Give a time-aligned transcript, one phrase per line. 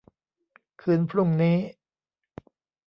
[0.81, 1.57] คืนพรุ่งนี้